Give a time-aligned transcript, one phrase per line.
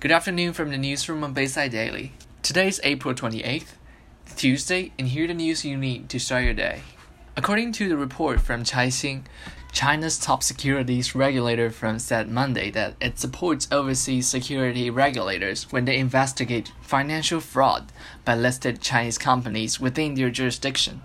[0.00, 2.12] Good afternoon from the newsroom on Bayside Daily.
[2.40, 3.72] Today is April 28th,
[4.36, 6.82] Tuesday, and here are the news you need to start your day.
[7.36, 9.24] According to the report from Caixin,
[9.72, 15.98] China's top securities regulator firm said Monday that it supports overseas security regulators when they
[15.98, 17.90] investigate financial fraud
[18.24, 21.02] by listed Chinese companies within their jurisdiction.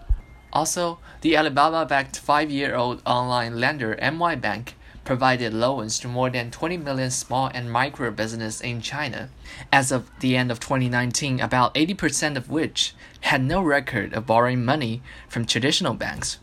[0.53, 6.29] Also, the Alibaba backed five year old online lender MY Bank provided loans to more
[6.29, 9.29] than 20 million small and micro businesses in China.
[9.71, 14.63] As of the end of 2019, about 80% of which had no record of borrowing
[14.63, 16.39] money from traditional banks.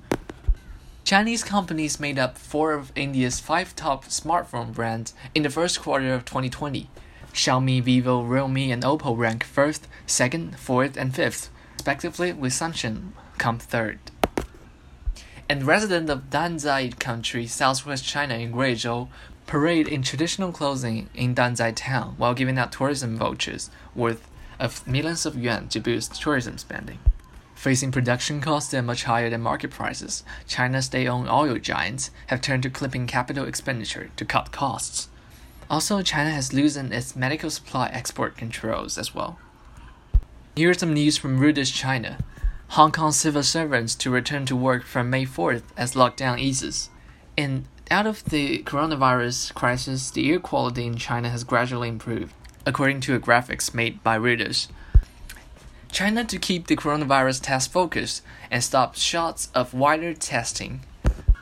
[1.05, 6.13] Chinese companies made up four of India's five top smartphone brands in the first quarter
[6.13, 6.89] of 2020.
[7.33, 13.59] Xiaomi, Vivo, Realme, and Oppo rank first, second, fourth, and fifth, respectively, with Samsung come
[13.59, 13.99] third
[15.51, 19.09] and resident of Danzhai Country, southwest China in Guizhou,
[19.49, 25.27] parade in traditional clothing in Danzhai town while giving out tourism vouchers worth of millions
[25.27, 27.01] of yuan to boost tourism spending.
[27.57, 32.41] Facing production costs that are much higher than market prices, China's state-owned oil giants have
[32.41, 35.09] turned to clipping capital expenditure to cut costs.
[35.69, 39.37] Also, China has loosened its medical supply export controls as well.
[40.55, 42.19] Here's some news from Reuters China.
[42.75, 46.89] Hong Kong civil servants to return to work from May 4th as lockdown eases.
[47.37, 52.33] And out of the coronavirus crisis, the air quality in China has gradually improved,
[52.65, 54.69] according to a graphics made by Reuters.
[55.91, 60.83] China to keep the coronavirus test focused and stop shots of wider testing.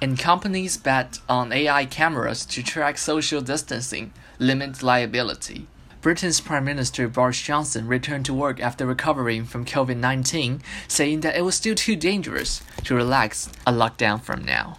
[0.00, 5.66] And companies bet on AI cameras to track social distancing, limit liability.
[6.00, 11.36] Britain's Prime Minister Boris Johnson returned to work after recovering from COVID 19, saying that
[11.36, 14.78] it was still too dangerous to relax a lockdown from now.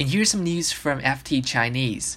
[0.00, 2.16] And here's some news from FT Chinese.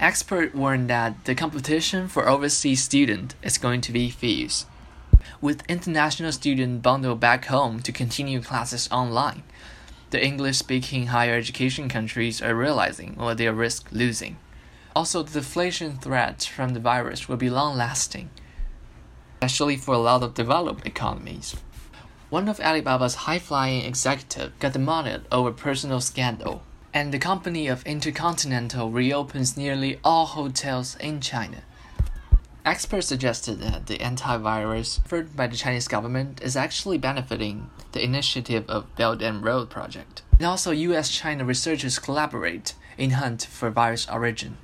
[0.00, 4.64] Expert warned that the competition for overseas student is going to be fierce,
[5.42, 9.42] with international students bundled back home to continue classes online.
[10.10, 14.38] The English-speaking higher education countries are realizing what they risk losing.
[14.94, 18.28] Also, the deflation threat from the virus will be long lasting,
[19.40, 21.56] especially for a lot of developed economies.
[22.28, 27.86] One of Alibaba's high flying executives got demoted over personal scandal, and the company of
[27.86, 31.62] Intercontinental reopens nearly all hotels in China.
[32.64, 38.64] Experts suggested that the antivirus offered by the Chinese government is actually benefiting the initiative
[38.68, 40.22] of Belt and Road Project.
[40.38, 44.58] And also, US China researchers collaborate in hunt for virus origin.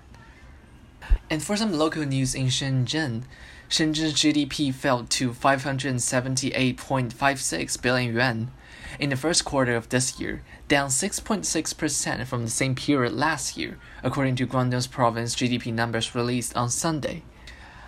[1.30, 3.24] And for some local news in Shenzhen,
[3.68, 8.50] Shenzhen's GDP fell to 578.56 billion yuan
[8.98, 13.78] in the first quarter of this year, down 6.6% from the same period last year,
[14.02, 17.24] according to Guangdong's province GDP numbers released on Sunday.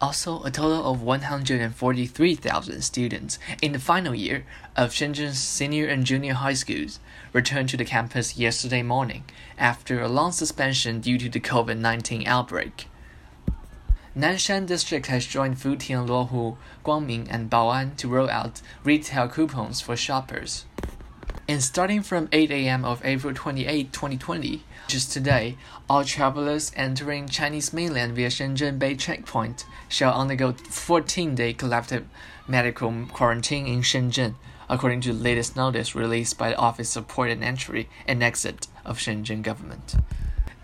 [0.03, 6.35] Also, a total of 143,000 students in the final year of Shenzhen's senior and junior
[6.35, 7.01] high schools
[7.33, 9.25] returned to the campus yesterday morning
[9.59, 12.90] after a long suspension due to the COVID 19 outbreak.
[14.17, 19.97] Nanshan District has joined Futian, Luohu, Guangming, and Bao'an to roll out retail coupons for
[19.97, 20.65] shoppers.
[21.47, 22.85] And starting from 8 a.m.
[22.85, 25.57] of April 28, 2020, which is today,
[25.89, 32.07] all travelers entering Chinese mainland via Shenzhen Bay checkpoint shall undergo 14-day collective
[32.49, 34.35] medical quarantine in Shenzhen,
[34.69, 38.67] according to the latest notice released by the Office of Port and Entry and Exit
[38.85, 39.95] of Shenzhen government.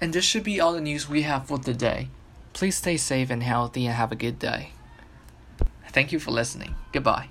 [0.01, 2.09] And this should be all the news we have for today.
[2.57, 4.71] Please stay safe and healthy and have a good day.
[5.89, 6.75] Thank you for listening.
[6.91, 7.29] Goodbye.